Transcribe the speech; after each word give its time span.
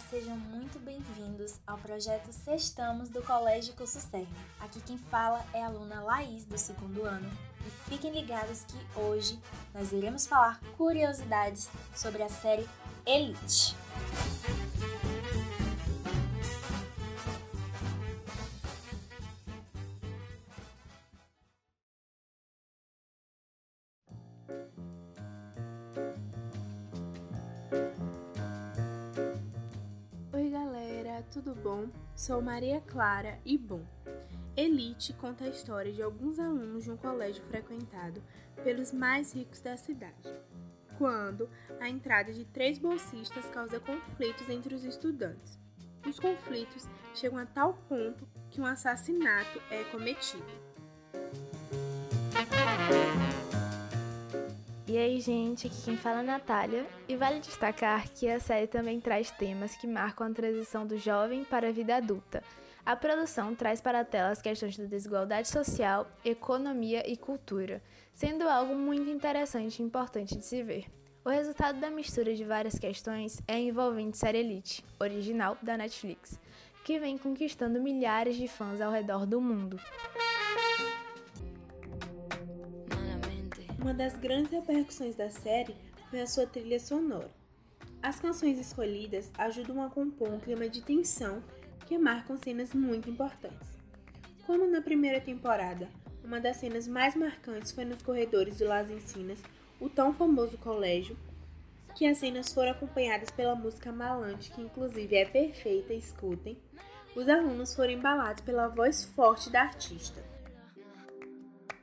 sejam 0.00 0.36
muito 0.36 0.78
bem-vindos 0.80 1.54
ao 1.66 1.78
projeto 1.78 2.32
Sextamos 2.32 3.08
do 3.08 3.22
Colégio 3.22 3.74
Curso 3.74 4.00
Cerne. 4.00 4.26
Aqui 4.58 4.80
quem 4.80 4.98
fala 4.98 5.44
é 5.52 5.62
a 5.62 5.66
aluna 5.66 6.02
Laís, 6.02 6.44
do 6.44 6.58
segundo 6.58 7.04
ano, 7.04 7.30
e 7.64 7.90
fiquem 7.90 8.12
ligados 8.12 8.64
que 8.64 8.98
hoje 8.98 9.38
nós 9.72 9.92
iremos 9.92 10.26
falar 10.26 10.60
curiosidades 10.76 11.68
sobre 11.94 12.22
a 12.22 12.28
série 12.28 12.68
Elite. 13.06 13.76
Tudo 31.30 31.54
bom? 31.54 31.88
Sou 32.14 32.40
Maria 32.40 32.80
Clara 32.80 33.38
e 33.44 33.58
bom. 33.58 33.84
Elite 34.56 35.12
conta 35.14 35.44
a 35.44 35.48
história 35.48 35.92
de 35.92 36.02
alguns 36.02 36.38
alunos 36.38 36.84
de 36.84 36.90
um 36.90 36.96
colégio 36.96 37.42
frequentado 37.44 38.22
pelos 38.62 38.92
mais 38.92 39.34
ricos 39.34 39.60
da 39.60 39.76
cidade. 39.76 40.32
Quando 40.96 41.48
a 41.80 41.88
entrada 41.88 42.32
de 42.32 42.44
três 42.44 42.78
bolsistas 42.78 43.46
causa 43.46 43.80
conflitos 43.80 44.48
entre 44.48 44.74
os 44.74 44.84
estudantes. 44.84 45.58
Os 46.06 46.20
conflitos 46.20 46.88
chegam 47.14 47.38
a 47.38 47.46
tal 47.46 47.74
ponto 47.88 48.28
que 48.50 48.60
um 48.60 48.66
assassinato 48.66 49.60
é 49.70 49.82
cometido. 49.84 50.44
E 54.86 54.98
aí, 54.98 55.18
gente, 55.18 55.66
aqui 55.66 55.82
quem 55.82 55.96
fala 55.96 56.18
é 56.18 56.20
a 56.20 56.22
Natália, 56.24 56.86
e 57.08 57.16
vale 57.16 57.40
destacar 57.40 58.06
que 58.10 58.28
a 58.28 58.38
série 58.38 58.66
também 58.66 59.00
traz 59.00 59.30
temas 59.30 59.74
que 59.74 59.86
marcam 59.86 60.26
a 60.26 60.30
transição 60.30 60.86
do 60.86 60.98
jovem 60.98 61.42
para 61.42 61.68
a 61.68 61.72
vida 61.72 61.96
adulta. 61.96 62.44
A 62.84 62.94
produção 62.94 63.54
traz 63.54 63.80
para 63.80 64.00
a 64.00 64.04
tela 64.04 64.28
as 64.28 64.42
questões 64.42 64.76
da 64.76 64.84
desigualdade 64.84 65.48
social, 65.48 66.06
economia 66.22 67.02
e 67.10 67.16
cultura, 67.16 67.82
sendo 68.12 68.46
algo 68.46 68.74
muito 68.74 69.08
interessante 69.08 69.80
e 69.80 69.82
importante 69.82 70.36
de 70.36 70.44
se 70.44 70.62
ver. 70.62 70.84
O 71.24 71.30
resultado 71.30 71.80
da 71.80 71.88
mistura 71.88 72.34
de 72.34 72.44
várias 72.44 72.78
questões 72.78 73.40
é 73.48 73.54
a 73.54 73.58
envolvente 73.58 74.18
série 74.18 74.40
Elite, 74.40 74.84
original 75.00 75.56
da 75.62 75.78
Netflix, 75.78 76.38
que 76.84 76.98
vem 76.98 77.16
conquistando 77.16 77.80
milhares 77.80 78.36
de 78.36 78.46
fãs 78.46 78.82
ao 78.82 78.92
redor 78.92 79.24
do 79.24 79.40
mundo. 79.40 79.80
Uma 83.84 83.92
das 83.92 84.16
grandes 84.16 84.50
repercussões 84.50 85.14
da 85.14 85.28
série 85.28 85.76
foi 86.08 86.22
a 86.22 86.26
sua 86.26 86.46
trilha 86.46 86.80
sonora. 86.80 87.30
As 88.02 88.18
canções 88.18 88.58
escolhidas 88.58 89.30
ajudam 89.36 89.82
a 89.82 89.90
compor 89.90 90.30
um 90.30 90.40
clima 90.40 90.66
de 90.70 90.80
tensão 90.80 91.42
que 91.86 91.98
marcam 91.98 92.38
cenas 92.38 92.72
muito 92.72 93.10
importantes. 93.10 93.68
Como 94.46 94.66
na 94.66 94.80
primeira 94.80 95.20
temporada, 95.20 95.86
uma 96.24 96.40
das 96.40 96.56
cenas 96.56 96.88
mais 96.88 97.14
marcantes 97.14 97.72
foi 97.72 97.84
nos 97.84 98.00
corredores 98.00 98.56
do 98.56 98.64
Las 98.64 98.88
Encinas, 98.88 99.42
o 99.78 99.90
tão 99.90 100.14
famoso 100.14 100.56
colégio, 100.56 101.14
que 101.94 102.06
as 102.06 102.16
cenas 102.16 102.54
foram 102.54 102.70
acompanhadas 102.70 103.30
pela 103.30 103.54
música 103.54 103.92
Malante, 103.92 104.50
que 104.50 104.62
inclusive 104.62 105.14
é 105.14 105.26
perfeita, 105.26 105.92
escutem. 105.92 106.56
Os 107.14 107.28
alunos 107.28 107.74
foram 107.74 107.92
embalados 107.92 108.42
pela 108.42 108.66
voz 108.66 109.04
forte 109.04 109.50
da 109.50 109.60
artista. 109.60 110.24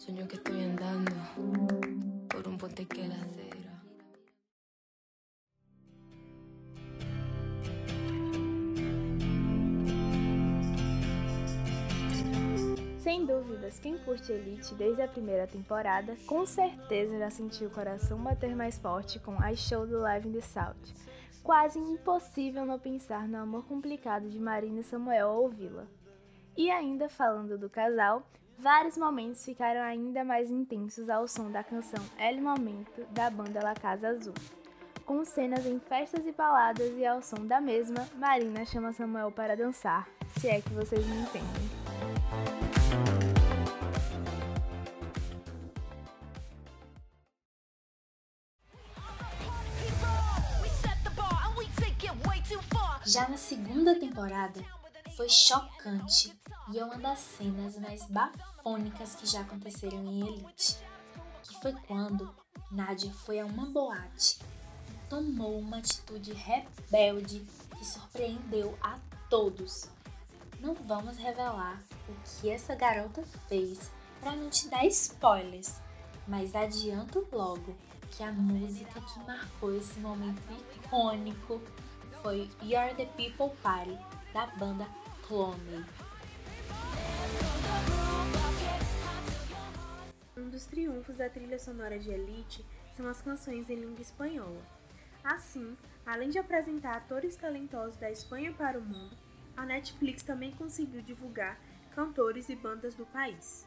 Sueño 0.00 0.26
que 0.26 0.36
estoy 0.36 0.62
andando 0.64 1.12
Sem 13.10 13.26
dúvidas, 13.26 13.80
quem 13.80 13.98
curte 13.98 14.30
Elite 14.30 14.72
desde 14.76 15.02
a 15.02 15.08
primeira 15.08 15.44
temporada, 15.44 16.14
com 16.28 16.46
certeza 16.46 17.18
já 17.18 17.28
sentiu 17.28 17.66
o 17.66 17.72
coração 17.72 18.16
bater 18.22 18.54
mais 18.54 18.78
forte 18.78 19.18
com 19.18 19.34
I 19.44 19.56
Show 19.56 19.84
do 19.84 19.98
Live 19.98 20.28
in 20.28 20.32
the 20.32 20.40
South. 20.40 20.76
Quase 21.42 21.76
impossível 21.80 22.64
não 22.64 22.78
pensar 22.78 23.26
no 23.26 23.38
amor 23.38 23.66
complicado 23.66 24.30
de 24.30 24.38
Marina 24.38 24.78
e 24.78 24.84
Samuel 24.84 25.26
ao 25.26 25.42
ouvi-la. 25.42 25.88
E 26.56 26.70
ainda 26.70 27.08
falando 27.08 27.58
do 27.58 27.68
casal, 27.68 28.22
Vários 28.56 28.96
momentos 28.96 29.42
ficaram 29.42 29.80
ainda 29.80 30.22
mais 30.22 30.50
intensos 30.50 31.08
ao 31.08 31.26
som 31.26 31.50
da 31.50 31.64
canção 31.64 32.04
El 32.18 32.42
Momento 32.42 33.06
da 33.10 33.30
banda 33.30 33.58
La 33.64 33.74
Casa 33.74 34.08
Azul. 34.08 34.34
Com 35.06 35.24
cenas 35.24 35.64
em 35.64 35.80
festas 35.80 36.26
e 36.26 36.30
baladas 36.30 36.92
e 36.96 37.06
ao 37.06 37.22
som 37.22 37.46
da 37.46 37.58
mesma, 37.58 38.06
Marina 38.16 38.66
chama 38.66 38.92
Samuel 38.92 39.32
para 39.32 39.56
dançar, 39.56 40.06
se 40.38 40.46
é 40.46 40.60
que 40.60 40.74
vocês 40.74 41.04
me 41.06 41.22
entendem. 41.22 41.79
Já 53.12 53.28
na 53.28 53.36
segunda 53.36 53.98
temporada, 53.98 54.64
foi 55.16 55.28
chocante 55.28 56.32
e 56.72 56.78
é 56.78 56.84
uma 56.84 56.96
das 56.96 57.18
cenas 57.18 57.76
mais 57.76 58.04
bafônicas 58.04 59.16
que 59.16 59.26
já 59.26 59.40
aconteceram 59.40 60.04
em 60.04 60.20
Elite, 60.20 60.78
que 61.42 61.60
foi 61.60 61.72
quando 61.88 62.32
Nadia 62.70 63.12
foi 63.12 63.40
a 63.40 63.46
uma 63.46 63.66
boate 63.66 64.38
e 64.88 65.08
tomou 65.08 65.58
uma 65.58 65.78
atitude 65.78 66.32
rebelde 66.32 67.44
que 67.76 67.84
surpreendeu 67.84 68.78
a 68.80 68.96
todos. 69.28 69.88
Não 70.60 70.74
vamos 70.74 71.16
revelar 71.16 71.82
o 72.08 72.12
que 72.22 72.48
essa 72.48 72.76
garota 72.76 73.24
fez 73.48 73.90
para 74.20 74.36
não 74.36 74.48
te 74.48 74.68
dar 74.68 74.86
spoilers, 74.86 75.80
mas 76.28 76.54
adianto 76.54 77.26
logo 77.32 77.76
que 78.12 78.22
a 78.22 78.30
música 78.30 79.00
que 79.00 79.18
marcou 79.26 79.76
esse 79.76 79.98
momento 79.98 80.40
icônico 80.76 81.60
foi 82.22 82.50
You're 82.62 82.94
the 82.94 83.06
People 83.16 83.56
Party 83.62 83.98
da 84.32 84.46
banda 84.46 84.86
Clone. 85.26 85.84
Um 90.36 90.48
dos 90.48 90.66
triunfos 90.66 91.16
da 91.16 91.28
trilha 91.28 91.58
sonora 91.58 91.98
de 91.98 92.10
Elite 92.10 92.64
são 92.96 93.08
as 93.08 93.22
canções 93.22 93.70
em 93.70 93.76
língua 93.76 94.02
espanhola. 94.02 94.60
Assim, 95.24 95.76
além 96.04 96.30
de 96.30 96.38
apresentar 96.38 96.96
atores 96.96 97.36
talentosos 97.36 97.96
da 97.96 98.10
Espanha 98.10 98.52
para 98.52 98.78
o 98.78 98.82
mundo, 98.82 99.16
a 99.56 99.64
Netflix 99.64 100.22
também 100.22 100.52
conseguiu 100.52 101.02
divulgar 101.02 101.58
cantores 101.94 102.48
e 102.48 102.56
bandas 102.56 102.94
do 102.94 103.06
país. 103.06 103.66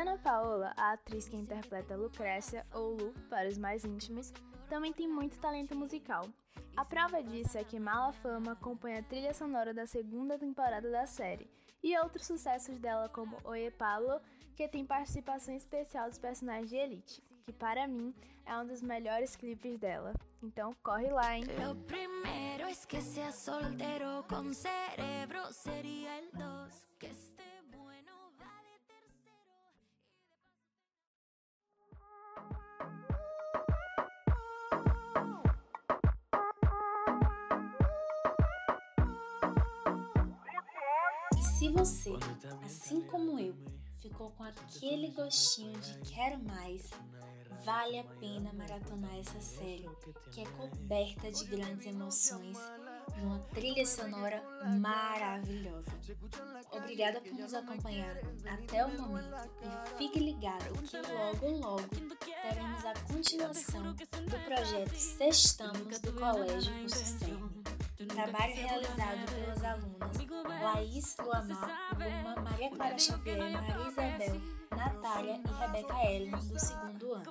Dana 0.00 0.16
Paola, 0.16 0.72
a 0.78 0.92
atriz 0.92 1.28
que 1.28 1.36
interpreta 1.36 1.94
Lucrécia, 1.94 2.66
ou 2.72 2.96
Lu 2.96 3.12
para 3.28 3.46
os 3.46 3.58
mais 3.58 3.84
íntimos, 3.84 4.32
também 4.66 4.94
tem 4.94 5.06
muito 5.06 5.38
talento 5.38 5.76
musical. 5.76 6.26
A 6.74 6.86
prova 6.86 7.22
disso 7.22 7.58
é 7.58 7.64
que 7.64 7.78
Mala 7.78 8.10
Fama 8.10 8.52
acompanha 8.52 9.00
a 9.00 9.02
trilha 9.02 9.34
sonora 9.34 9.74
da 9.74 9.86
segunda 9.86 10.38
temporada 10.38 10.90
da 10.90 11.04
série, 11.04 11.50
e 11.82 11.98
outros 11.98 12.26
sucessos 12.26 12.78
dela 12.78 13.10
como 13.10 13.36
Oye 13.44 13.70
Pablo, 13.72 14.22
que 14.56 14.66
tem 14.66 14.86
participação 14.86 15.54
especial 15.54 16.08
dos 16.08 16.18
personagens 16.18 16.70
de 16.70 16.76
Elite, 16.76 17.22
que 17.44 17.52
para 17.52 17.86
mim 17.86 18.14
é 18.46 18.56
um 18.56 18.66
dos 18.66 18.80
melhores 18.80 19.36
clipes 19.36 19.78
dela. 19.78 20.14
Então 20.42 20.74
corre 20.82 21.10
lá, 21.10 21.36
hein? 21.36 21.44
Se 41.60 41.68
você, 41.68 42.14
assim 42.64 43.02
como 43.02 43.38
eu, 43.38 43.54
ficou 43.98 44.30
com 44.30 44.44
aquele 44.44 45.10
gostinho 45.10 45.78
de 45.78 45.98
quero 46.10 46.42
mais, 46.42 46.88
vale 47.66 47.98
a 47.98 48.04
pena 48.18 48.50
maratonar 48.54 49.14
essa 49.18 49.38
série, 49.42 49.86
que 50.32 50.40
é 50.40 50.46
coberta 50.52 51.30
de 51.30 51.44
grandes 51.44 51.84
emoções 51.84 52.56
e 53.14 53.20
uma 53.20 53.40
trilha 53.54 53.84
sonora 53.84 54.42
maravilhosa. 54.80 55.92
Obrigada 56.72 57.20
por 57.20 57.34
nos 57.34 57.52
acompanhar 57.52 58.16
até 58.46 58.86
o 58.86 58.98
momento. 58.98 59.28
e 59.60 59.98
fique 59.98 60.18
ligado 60.18 60.82
que 60.82 60.96
logo 60.96 61.58
logo 61.58 61.88
teremos 62.24 62.86
a 62.86 62.94
continuação 63.12 63.92
do 63.92 64.44
projeto 64.46 64.96
Sextamos 64.96 65.98
do 65.98 66.12
Colégio 66.14 66.72
Curso 66.80 67.59
Trabalho 68.06 68.54
realizado 68.54 69.26
pelas 69.30 69.64
alunas 69.64 70.10
Laís 70.62 71.16
Luamar, 71.18 71.96
Luma, 71.98 72.42
Maria 72.42 72.70
Clara 72.70 72.98
Xavier, 72.98 73.38
Maria 73.38 73.88
Isabel, 73.88 74.40
Natália 74.70 75.40
e 75.44 75.60
Rebeca 75.60 76.04
Ellen, 76.04 76.30
do 76.30 76.58
segundo 76.58 77.14
ano. 77.14 77.24